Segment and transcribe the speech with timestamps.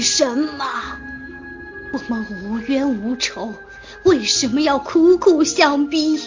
[0.00, 0.64] 为什么？
[1.92, 3.52] 我们无冤无仇，
[4.02, 6.18] 为什么要苦苦相逼？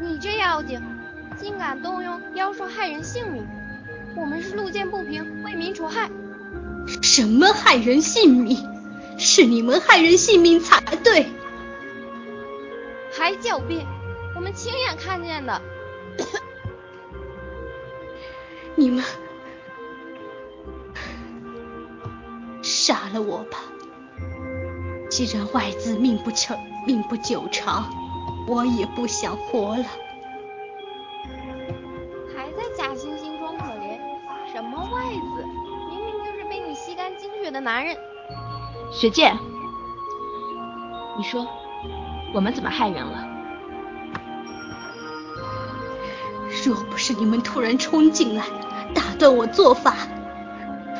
[0.00, 0.80] 你这妖精，
[1.36, 3.44] 竟敢动用妖术害人性命！
[4.14, 6.08] 我们是路见不平，为民除害。
[7.02, 8.64] 什么害人性命？
[9.18, 11.26] 是你们害人性命才对！
[13.10, 13.84] 还狡辩！
[14.36, 15.60] 我们亲眼看见的。
[18.76, 19.02] 你们
[22.88, 23.58] 杀了我吧！
[25.10, 27.84] 既然外子命不长，命不久长，
[28.48, 29.84] 我也不想活了。
[32.34, 34.00] 还在假惺惺装可怜？
[34.50, 35.44] 什么外子？
[35.90, 37.94] 明明就是被你吸干精血的男人。
[38.90, 39.36] 雪见，
[41.18, 41.46] 你说
[42.32, 43.28] 我们怎么害人了？
[46.64, 48.46] 若不是你们突然冲进来，
[48.94, 49.94] 打断我做法，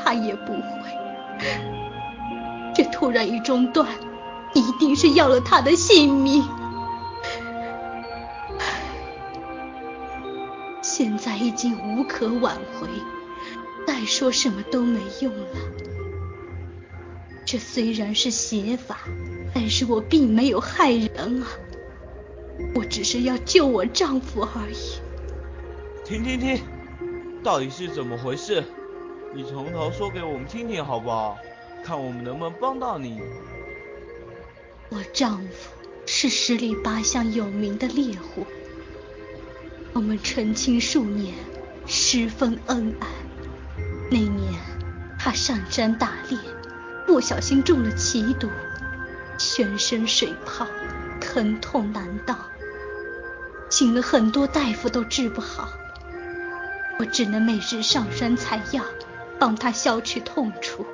[0.05, 0.98] 他也不会。
[2.75, 3.89] 这突然一中断，
[4.55, 6.44] 一定是要了他的性命。
[10.83, 12.89] 现在已经无可挽回，
[13.86, 15.47] 再说什么都没用了。
[17.44, 18.98] 这虽然是邪法，
[19.55, 21.48] 但是我并没有害人啊，
[22.75, 24.98] 我只是要救我丈夫而已。
[26.05, 26.61] 停停停！
[27.42, 28.64] 到底是怎么回事？
[29.34, 31.39] 你从头说给我们听听好不好？
[31.84, 33.21] 看我们能不能帮到你。
[34.89, 35.71] 我丈夫
[36.07, 38.47] 是十里八乡有名的猎户，
[39.93, 41.34] 我们成亲数年，
[41.87, 43.06] 十分恩爱。
[44.11, 44.55] 那年
[45.19, 46.39] 他上山打猎，
[47.06, 48.49] 不小心中了奇毒，
[49.39, 50.67] 全身水泡，
[51.21, 52.38] 疼痛难当，
[53.69, 55.69] 请了很多大夫都治不好。
[56.99, 58.83] 我只能每日上山采药，
[59.38, 60.84] 帮他消去痛楚。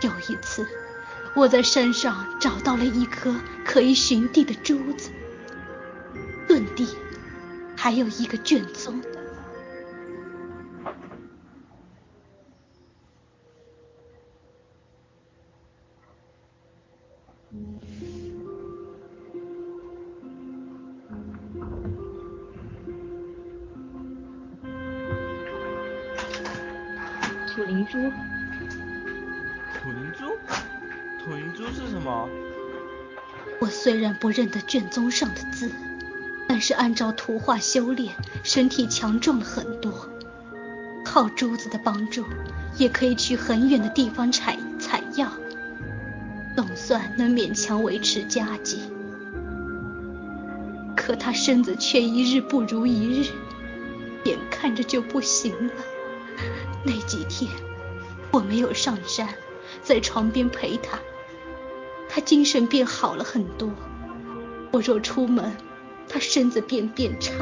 [0.00, 0.66] 有一次，
[1.34, 3.34] 我在山上找到了一颗
[3.64, 5.10] 可以寻地的珠子，
[6.48, 6.86] 遁地，
[7.76, 9.02] 还有一个卷宗。
[27.58, 30.26] 土灵珠，土灵珠，
[31.18, 32.28] 土灵珠是什么？
[33.60, 35.68] 我虽然不认得卷宗上的字，
[36.46, 38.14] 但是按照图画修炼，
[38.44, 40.08] 身体强壮了很多。
[41.04, 42.24] 靠珠子的帮助，
[42.76, 45.28] 也可以去很远的地方采采药，
[46.54, 48.82] 总算能勉强维持家计。
[50.94, 53.30] 可他身子却一日不如一日，
[54.26, 55.72] 眼看着就不行了。
[56.84, 57.50] 那几天
[58.30, 59.28] 我没有上山，
[59.82, 60.98] 在床边陪他，
[62.08, 63.70] 他精神便好了很多。
[64.70, 65.56] 我若出门，
[66.08, 67.32] 他身子便变差。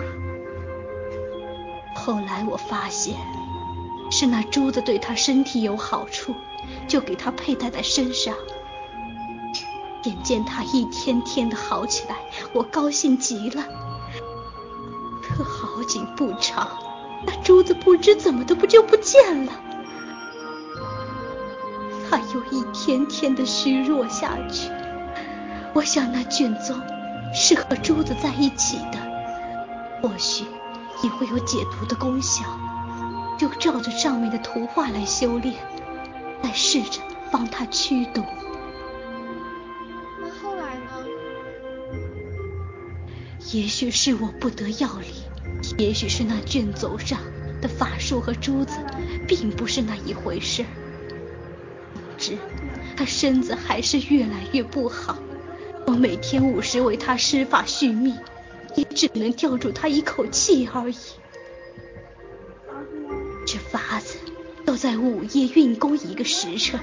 [1.95, 3.17] 后来我发现
[4.11, 6.35] 是那珠子对他身体有好处，
[6.87, 8.35] 就给他佩戴在身上。
[10.05, 12.17] 眼见他一天天的好起来，
[12.53, 13.65] 我高兴极了。
[15.21, 16.86] 可好景不长。
[17.27, 19.53] 那珠子不知怎么的不就不见了，
[22.09, 24.71] 他又一天天的虚弱下去。
[25.75, 26.81] 我想那卷宗
[27.35, 28.99] 是和珠子在一起的，
[30.01, 30.47] 或许
[31.03, 32.45] 也会有解毒的功效，
[33.37, 35.55] 就照着上面的图画来修炼，
[36.43, 37.01] 来试着
[37.31, 38.23] 帮他驱毒。
[40.23, 40.91] 那后来呢？
[43.53, 45.26] 也许是我不得要领。
[45.79, 47.19] 也许是那卷轴上
[47.61, 48.79] 的法术和珠子，
[49.29, 50.65] 并不是那一回事。
[51.95, 52.39] 总之，
[52.97, 55.19] 他身子还是越来越不好。
[55.87, 58.17] 我每天午时为他施法续命，
[58.75, 60.97] 也只能吊住他一口气而已。
[63.47, 64.19] 这法子
[64.65, 66.81] 要在午夜运功一个时辰，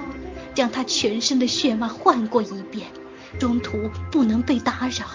[0.53, 2.87] 将他全身的血脉换过一遍，
[3.39, 5.07] 中途不能被打扰。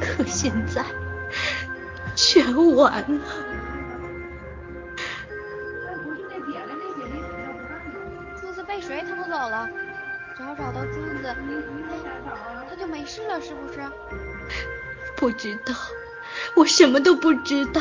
[0.00, 0.84] 可现在。
[2.16, 3.20] 全完了。
[8.40, 9.68] 珠子被谁偷走了？
[10.36, 11.34] 只要找到珠子，
[12.68, 13.80] 他就没事了，是不是？
[15.16, 15.74] 不知道，
[16.56, 17.80] 我什么都不知道。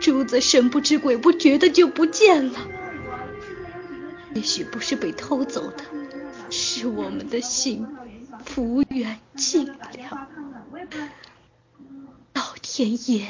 [0.00, 2.58] 珠子神不知鬼不觉的就不见了。
[4.34, 5.84] 也许不是被偷走的，
[6.50, 7.86] 是我们的心
[8.44, 9.76] 福缘尽了。
[12.78, 13.26] 天爷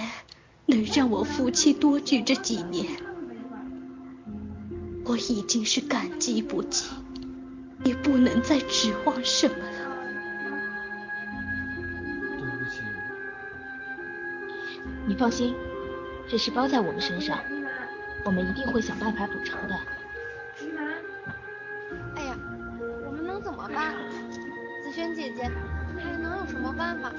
[0.67, 2.85] 能让我夫妻多聚这几年，
[5.07, 6.87] 我已经是感激不尽，
[7.83, 9.97] 也不能再指望什么了。
[12.37, 12.83] 对不起。
[15.07, 15.55] 你放心，
[16.29, 17.39] 这事包在我们身上，
[18.27, 19.75] 我们一定会想办法补偿的。
[22.17, 22.37] 哎呀，
[23.07, 23.95] 我们能怎么办？
[24.85, 25.51] 紫萱姐姐，
[25.97, 27.11] 还能有什么办法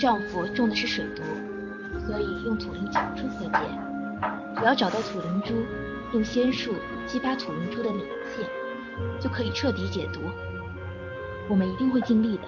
[0.00, 1.22] 丈夫中的是水毒，
[2.06, 3.58] 所以用土灵解不出色戒。
[4.58, 5.52] 只要找到土灵珠，
[6.14, 6.72] 用仙术
[7.06, 8.00] 激发土灵珠的领
[8.34, 8.48] 线，
[9.20, 10.20] 就可以彻底解毒。
[11.50, 12.44] 我们一定会尽力的。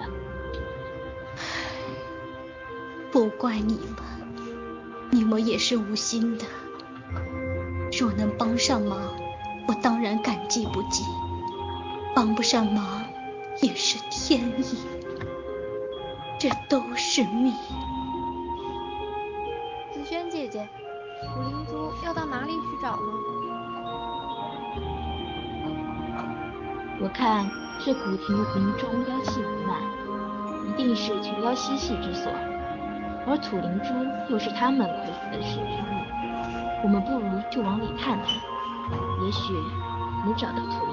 [3.11, 4.03] 不怪你们，
[5.11, 6.45] 你们也是无心的。
[7.91, 9.13] 若能帮上忙，
[9.67, 11.05] 我当然感激不尽；
[12.15, 13.03] 帮不上忙，
[13.61, 14.79] 也是天意。
[16.43, 17.53] 这都是命。
[19.93, 20.67] 紫萱姐姐，
[21.33, 23.01] 土灵珠要到哪里去找呢？
[26.99, 27.49] 我看
[27.79, 29.77] 这古亭林中妖气弥漫，
[30.67, 32.29] 一定是群妖嬉戏之所，
[33.25, 33.93] 而土灵珠
[34.33, 35.63] 又是他们窥伺的食之物。
[36.83, 38.27] 我们不如就往里探探，
[39.23, 39.53] 也许
[40.25, 40.92] 能找到土灵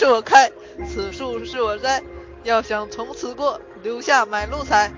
[0.00, 0.50] 是我开，
[0.88, 2.02] 此树是我栽，
[2.42, 4.90] 要想从此过，留下买路财。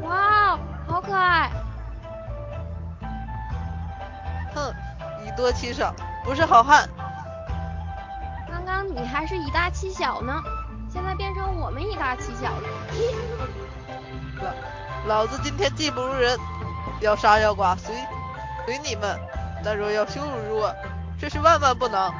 [0.00, 1.50] 哇，好可爱！
[4.54, 4.72] 哼，
[5.22, 6.88] 以多欺少，不是好汉。
[8.48, 10.32] 刚刚你还是以大欺小呢，
[11.46, 12.68] 我们以大欺小了。
[15.06, 16.38] 老老子今天技不如人，
[17.00, 17.94] 要杀要剐随
[18.66, 19.18] 随你们，
[19.64, 20.74] 但若要羞辱我，
[21.18, 22.12] 这是万万不能。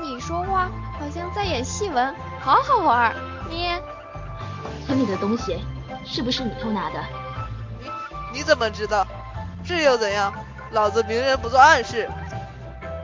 [0.00, 3.14] 你说话好像在演戏文，好好玩。
[3.48, 3.68] 你
[4.86, 5.64] 村里的东西
[6.04, 7.04] 是不是你偷拿的？
[8.32, 9.04] 你你怎么知道？
[9.64, 10.32] 这又怎样？
[10.70, 12.08] 老子明人不做暗事。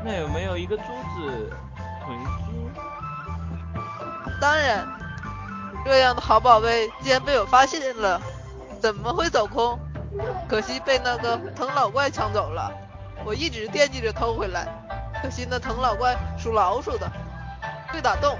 [0.05, 0.85] 那有没有一个珠
[1.17, 1.53] 子？
[4.41, 4.87] 当然，
[5.85, 8.21] 这样的好宝贝竟然被我发现了，
[8.81, 9.79] 怎么会走空？
[10.49, 12.71] 可惜被那个藤老怪抢走了。
[13.25, 14.69] 我一直惦记着偷回来，
[15.23, 17.11] 可惜那藤老怪属老鼠的，
[17.89, 18.37] 会打洞，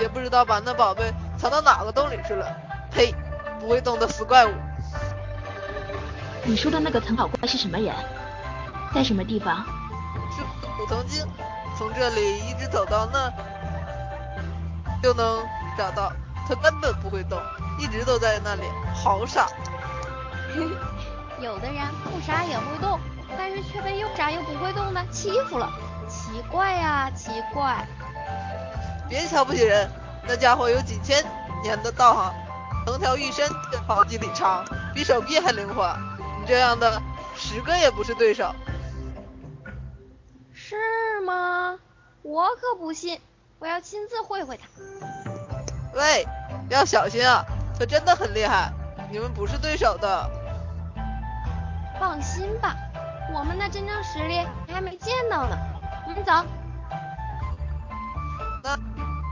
[0.00, 2.46] 也不知道把那宝贝藏到哪个洞里去了。
[2.90, 3.14] 呸！
[3.60, 4.50] 不会动的死怪物！
[6.42, 7.94] 你说的那个藤老怪是什么人？
[8.92, 9.64] 在什么地方？
[10.34, 10.42] 是
[10.76, 11.24] 古藤精，
[11.78, 13.30] 从这里一直走到那，
[15.02, 16.12] 就能找到。
[16.48, 17.40] 他根本不会动，
[17.78, 18.62] 一直都在那里，
[18.92, 19.46] 好傻。
[21.40, 22.98] 有的人不傻也会动，
[23.38, 25.70] 但是却被又傻又不会动的欺负了，
[26.08, 27.86] 奇怪呀、奇怪。
[29.08, 29.88] 别瞧不起人，
[30.26, 31.24] 那家伙有几千
[31.62, 32.34] 年的道行，
[32.84, 33.48] 藤条一伸
[33.86, 35.96] 好几里长，比手臂还灵活。
[36.40, 37.00] 你这样的
[37.36, 38.52] 十个也不是对手。
[40.52, 41.78] 是吗？
[42.22, 43.20] 我可不信，
[43.60, 44.66] 我要亲自会会他。
[45.92, 46.26] 喂，
[46.70, 47.44] 要小心啊，
[47.78, 48.72] 他真的很厉害，
[49.10, 50.30] 你们不是对手的。
[51.98, 52.74] 放心吧，
[53.34, 55.56] 我们的真正实力你还没见到呢。
[56.06, 56.32] 我们走。
[58.62, 58.78] 那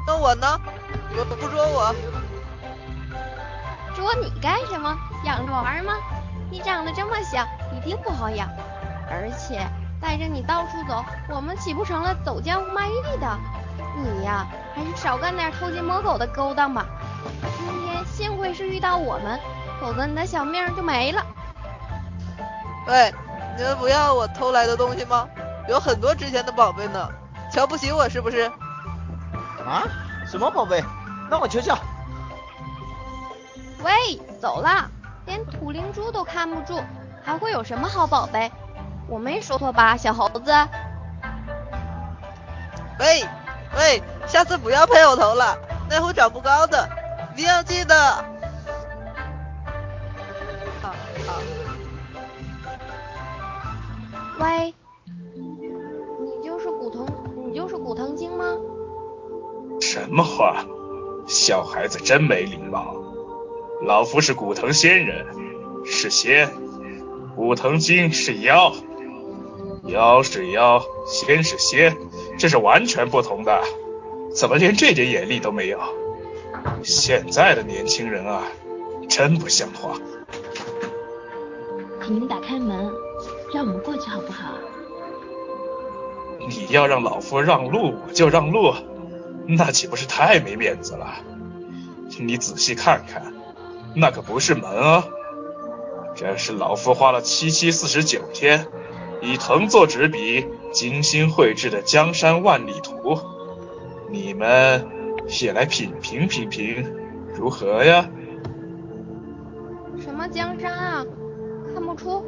[0.07, 0.61] 那我呢？
[1.09, 1.95] 你们不捉我？
[3.97, 4.95] 捉你干什么？
[5.25, 5.95] 养着玩吗？
[6.51, 8.47] 你长得这么小，一定不好养。
[9.11, 9.67] 而且
[10.03, 13.39] 带着你到处走，我们岂不成了走江湖卖艺的？
[14.03, 16.87] 你呀，还是少干点偷鸡摸狗的勾当吧。
[17.59, 19.39] 今天幸亏是遇到我们，
[19.81, 21.25] 否则你的小命就没了。
[22.87, 23.13] 喂，
[23.57, 25.29] 你们不要我偷来的东西吗？
[25.69, 27.09] 有很多值钱的宝贝呢，
[27.53, 28.51] 瞧不起我是不是？
[29.67, 29.83] 啊？
[30.27, 30.83] 什么宝贝？
[31.31, 31.77] 让我瞧瞧。
[33.83, 34.91] 喂，走了，
[35.27, 36.83] 连土灵珠都看不住，
[37.23, 38.51] 还会有什么好宝贝？
[39.09, 40.53] 我没说错吧，小猴子？
[42.99, 43.25] 喂
[43.79, 45.57] 喂，下次不要拍我头了，
[45.89, 46.89] 那会长不高的，
[47.35, 47.95] 一定要记得。
[50.83, 50.93] 好
[51.27, 51.41] 好。
[54.41, 57.07] 喂，你就是古藤，
[57.47, 58.45] 你就是古藤精吗？
[59.81, 60.65] 什么话？
[61.29, 62.97] 小孩子真没礼貌。
[63.87, 65.25] 老夫是古藤仙人，
[65.85, 66.49] 是仙；
[67.37, 68.73] 古藤精是妖。
[69.85, 71.97] 妖是妖，仙是仙，
[72.39, 73.63] 这是完全不同的。
[74.35, 75.79] 怎么连这点眼力都没有？
[76.83, 78.43] 现在的年轻人啊，
[79.09, 79.99] 真不像话。
[82.05, 82.91] 请您打开门，
[83.53, 84.55] 让我们过去好不好？
[86.49, 88.73] 你要让老夫让路我就让路，
[89.47, 91.17] 那岂不是太没面子了？
[92.19, 93.35] 你仔细看看，
[93.95, 95.05] 那可不是门啊，
[96.15, 98.67] 这是老夫花了七七四十九天，
[99.21, 100.47] 以藤做纸笔，
[100.79, 103.19] 精心绘制的江山万里图。
[104.13, 104.87] 你们
[105.43, 106.87] 也来品评品评，
[107.35, 108.09] 如何呀？
[110.01, 111.05] 什么江山啊？
[111.75, 112.25] 看不出，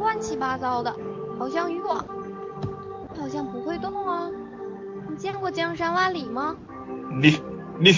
[0.00, 0.92] 乱七八糟的，
[1.38, 2.04] 好像渔网，
[3.16, 4.28] 好像不会动啊。
[5.08, 6.56] 你见过江山万里吗？
[7.20, 7.40] 你
[7.78, 7.94] 你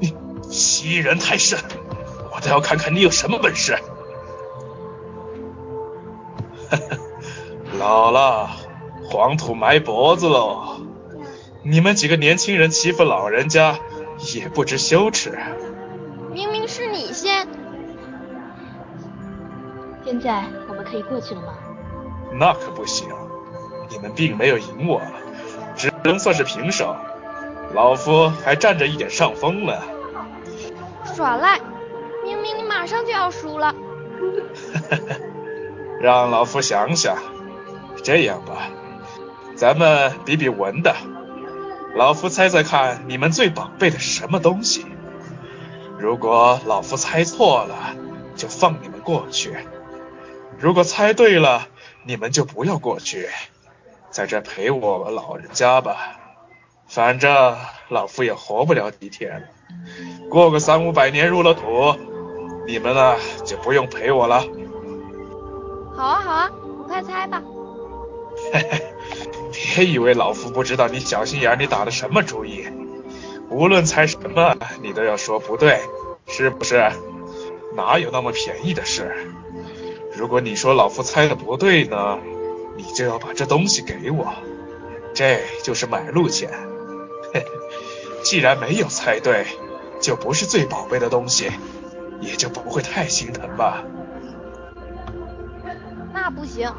[0.00, 0.16] 你
[0.48, 1.58] 欺人太甚！
[2.34, 3.76] 我倒要看看你有什么本事。
[6.70, 6.98] 呵呵，
[7.78, 8.48] 老了，
[9.12, 10.80] 黄土埋脖子喽。
[11.62, 13.78] 你们几个年轻人欺负老人家，
[14.34, 15.38] 也不知羞耻。
[16.32, 17.46] 明明是你先。
[20.02, 21.52] 现在我们可以过去了吗？
[22.40, 23.06] 那可不行，
[23.90, 25.02] 你们并没有赢我，
[25.76, 26.96] 只能算是平手。
[27.74, 29.74] 老夫还占着一点上风呢。
[31.14, 31.60] 耍赖！
[32.24, 33.74] 明明你马上就要输了。
[36.00, 37.18] 让老夫想想。
[38.02, 38.70] 这样吧，
[39.56, 40.94] 咱们比比文的。
[41.94, 44.86] 老夫猜猜看，你们最宝贝的是什么东西？
[45.98, 47.94] 如果老夫猜错了，
[48.34, 49.50] 就放你们过去；
[50.58, 51.68] 如果猜对了，
[52.04, 53.28] 你们就不要过去，
[54.10, 56.18] 在这陪我老人家吧。
[56.88, 57.56] 反正
[57.88, 59.48] 老夫也活不了几天，
[60.28, 61.94] 过个三五百年入了土，
[62.66, 64.44] 你们呢就不用陪我了。
[65.94, 67.42] 好啊好啊，你快猜吧。
[68.52, 68.91] 嘿嘿。
[69.74, 72.66] 别以为老夫不知道你小心眼里打的什么主意，
[73.48, 75.80] 无论猜什么，你都要说不对，
[76.26, 76.92] 是不是？
[77.74, 79.10] 哪有那么便宜的事？
[80.14, 82.18] 如果你说老夫猜的不对呢，
[82.76, 84.34] 你就要把这东西给我，
[85.14, 86.50] 这就是买路钱。
[87.32, 87.42] 嘿，
[88.22, 89.46] 既然没有猜对，
[90.02, 91.50] 就不是最宝贝的东西，
[92.20, 93.82] 也就不会太心疼吧？
[96.12, 96.70] 那不行，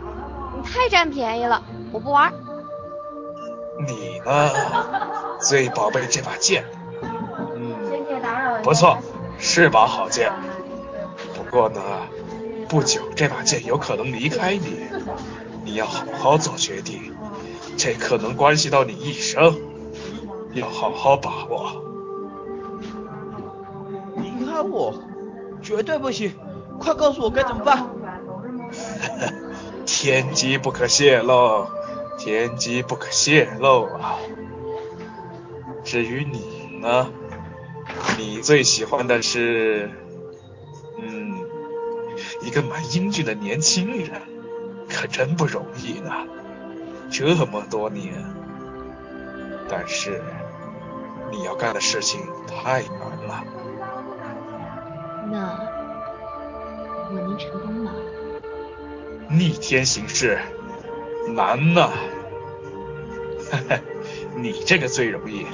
[0.56, 2.32] 你太占便宜了，我不玩。
[3.80, 4.50] 你呢？
[5.40, 6.64] 最宝贝这把剑，
[7.56, 7.76] 嗯，
[8.64, 8.98] 不错，
[9.38, 10.32] 是把好剑。
[11.36, 11.82] 不过呢，
[12.70, 14.86] 不久这把剑有可能离开你，
[15.66, 17.14] 你要好好做决定，
[17.76, 19.58] 这可能关系到你一生，
[20.54, 21.84] 要好好把握。
[24.16, 24.94] 离开我？
[25.62, 26.34] 绝对不行！
[26.80, 27.86] 快告诉我该怎么办！
[29.86, 31.68] 天机不可泄露。
[32.18, 34.18] 天机不可泄露啊！
[35.84, 37.12] 至于你呢，
[38.18, 39.90] 你最喜欢的是，
[40.98, 41.38] 嗯，
[42.42, 44.22] 一个蛮英俊的年轻人，
[44.90, 46.12] 可真不容易呢，
[47.10, 48.14] 这么多年。
[49.70, 50.22] 但是
[51.32, 53.44] 你要干的事情太难了。
[55.32, 55.60] 那
[57.10, 57.92] 我能成功吗？
[59.30, 60.38] 逆天行事。
[61.30, 61.90] 难呐，
[63.52, 63.82] 嘿嘿，
[64.36, 65.46] 你这个最容易，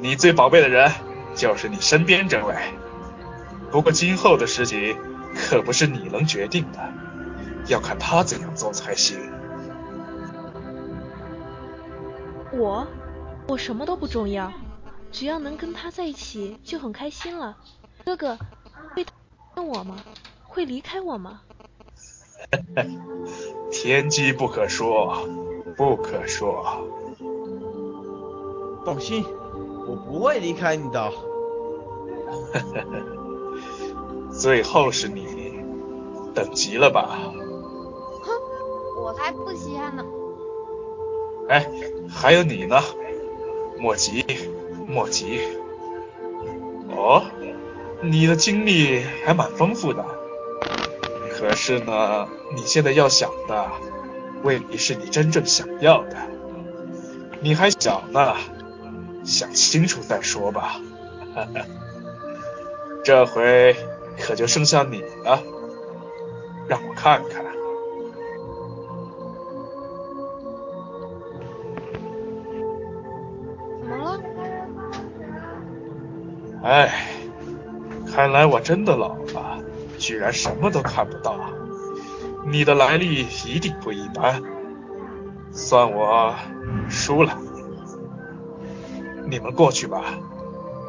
[0.00, 0.90] 你最宝贝的人
[1.34, 2.54] 就是你身边这位。
[3.70, 4.96] 不过今后的事情
[5.34, 6.92] 可不是你能决定的，
[7.66, 9.18] 要看他怎样做才行。
[12.52, 12.86] 我，
[13.48, 14.52] 我什么都不重要，
[15.12, 17.56] 只要能跟他在一起就很开心了。
[18.04, 18.38] 哥哥，
[18.94, 19.12] 会讨
[19.56, 19.96] 厌我吗？
[20.44, 21.42] 会离开我吗？
[23.70, 25.28] 天机不可说，
[25.76, 26.64] 不可说。
[28.84, 29.24] 放心，
[29.88, 31.12] 我不会离开你的。
[34.30, 35.54] 最后是你，
[36.34, 37.18] 等急了吧？
[38.22, 38.30] 哼，
[39.02, 40.04] 我才不稀罕呢。
[41.48, 41.68] 哎，
[42.08, 42.80] 还有你呢，
[43.78, 44.24] 莫急，
[44.86, 45.40] 莫急。
[46.90, 47.22] 哦，
[48.02, 50.04] 你的经历还蛮丰富的。
[51.38, 53.70] 可是呢，你现在要想的
[54.42, 56.16] 未必是你真正想要的。
[57.40, 58.34] 你还小呢，
[59.24, 60.80] 想清楚再说吧。
[63.04, 63.76] 这回
[64.18, 65.42] 可就剩下你了，
[66.66, 67.44] 让我看看。
[73.82, 74.20] 怎么了？
[76.64, 77.06] 哎，
[78.10, 79.45] 看来我真的老了。
[79.96, 81.36] 居然什么都看不到，
[82.46, 84.42] 你的来历一定不一般。
[85.50, 86.34] 算我
[86.88, 87.36] 输了。
[89.28, 90.04] 你们过去吧，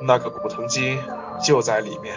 [0.06, 1.00] 那个古藤精
[1.42, 2.16] 就在里面。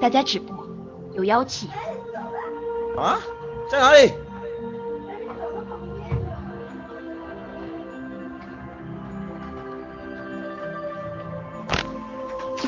[0.00, 0.54] 大家止步，
[1.12, 1.68] 有妖气。
[2.96, 3.18] 啊，
[3.70, 4.12] 在哪里？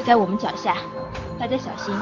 [0.03, 0.79] 就在我们脚下，
[1.39, 1.95] 大家小心。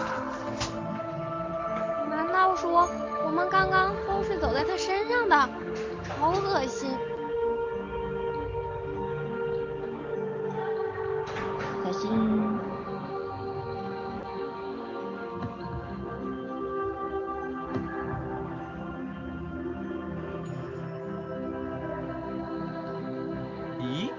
[2.09, 2.89] 难道说
[3.27, 5.37] 我们刚刚都是走在他身上的？
[6.19, 6.91] 好恶心！
[11.85, 12.11] 小心。
[23.79, 24.11] 咦，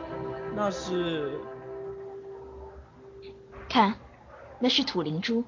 [0.55, 1.40] 那是？
[3.71, 3.95] 看，
[4.59, 5.45] 那是土灵珠。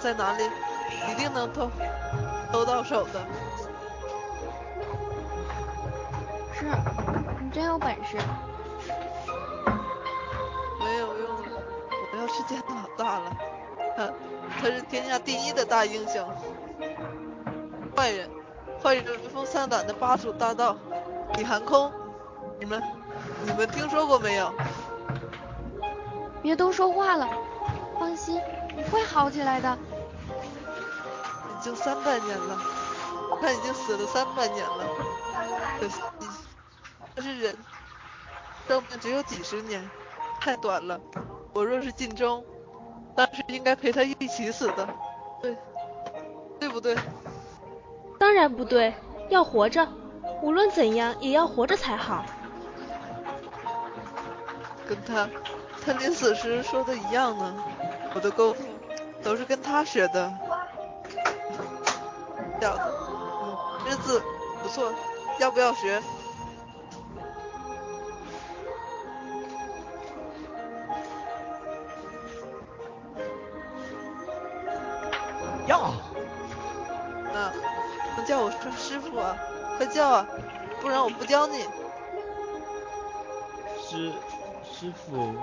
[0.00, 0.44] 在哪里，
[1.10, 1.70] 一定能偷
[2.50, 3.20] 偷到手的。
[6.54, 6.64] 是
[7.42, 8.16] 你真有本事。
[10.78, 11.62] 没有用了，
[12.12, 13.36] 我要去见老大了。
[13.96, 14.08] 他
[14.60, 16.26] 他是天下第一的大英雄。
[17.94, 18.30] 坏人，
[18.82, 20.74] 坏人闻风丧胆的巴蜀大盗
[21.36, 21.92] 李寒空，
[22.58, 22.82] 你们
[23.44, 24.50] 你们听说过没有？
[26.40, 27.28] 别多说话了，
[27.98, 28.40] 放心，
[28.74, 29.78] 你会好起来的。
[31.60, 32.58] 已经三百年了，
[33.38, 34.82] 他已经死了三百年了。
[35.78, 36.00] 可惜
[37.14, 37.54] 他是人，
[38.66, 39.86] 生命只有几十年，
[40.40, 40.98] 太短了。
[41.52, 42.42] 我若是尽忠，
[43.14, 44.88] 当时应该陪他一起死的，
[45.42, 45.54] 对，
[46.58, 46.96] 对不对？
[48.18, 48.94] 当然不对，
[49.28, 49.86] 要活着，
[50.40, 52.24] 无论怎样也要活着才好。
[54.88, 55.28] 跟他，
[55.84, 57.54] 他临死时说的一样呢。
[58.14, 58.64] 我的功夫
[59.22, 60.32] 都是跟他学的。
[62.60, 62.82] 小子，
[63.42, 63.56] 嗯，
[63.88, 64.22] 这字
[64.62, 64.92] 不错，
[65.38, 66.00] 要不要学？
[75.66, 75.92] 要。
[77.32, 77.50] 那
[78.16, 79.34] 能叫我声师傅啊？
[79.78, 80.26] 快叫啊，
[80.82, 81.64] 不然我不教你。
[83.78, 84.12] 师
[84.62, 85.34] 师傅，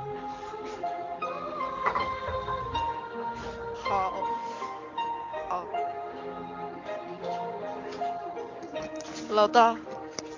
[9.37, 9.77] 老大，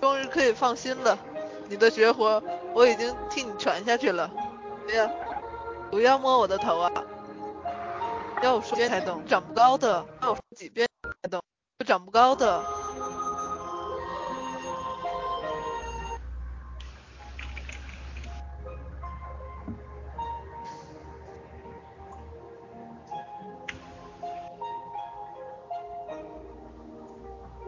[0.02, 1.18] 终于可以放心了。
[1.70, 4.30] 你的绝活我已经替你传下去了。
[4.84, 5.10] 不要，
[5.90, 6.92] 不要摸我的头啊！
[8.44, 10.06] 要我说几遍才懂，长不高的。
[10.22, 10.86] 要我说几遍
[11.24, 11.42] 才懂，
[11.80, 12.62] 就长不高的。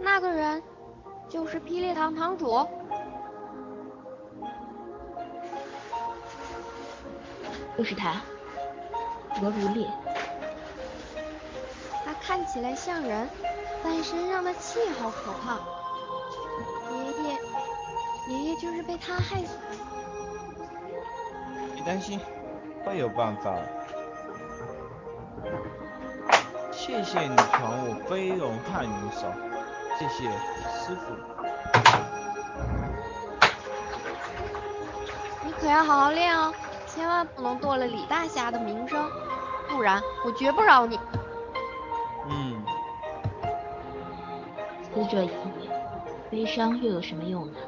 [0.01, 0.61] 那个人
[1.31, 2.67] 就是霹雳堂堂主。
[7.77, 8.21] 就是他，
[9.41, 9.87] 罗如烈。
[12.03, 13.29] 他看起来像人，
[13.81, 15.57] 但身上的气好可怕。
[16.93, 17.39] 爷爷，
[18.27, 19.61] 爷爷就是被他害死的。
[21.73, 22.19] 别担心，
[22.85, 23.55] 会有办法。
[26.73, 29.27] 谢谢你传我飞龙探云手，
[30.01, 31.13] 谢谢师傅。
[35.45, 36.51] 你可要好好练哦，
[36.87, 39.07] 千万不能堕了李大侠的名声，
[39.69, 40.99] 不然我绝不饶你。
[42.29, 42.63] 嗯，
[44.91, 45.69] 死者已矣，
[46.31, 47.59] 悲伤又有什么用呢？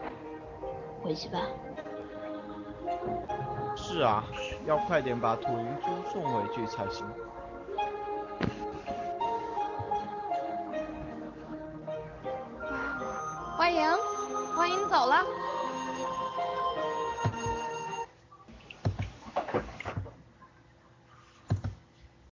[1.04, 1.40] 回去吧。
[3.76, 4.24] 是啊，
[4.66, 7.06] 要快点把土灵珠送回去才行。
[15.14, 15.53] 了。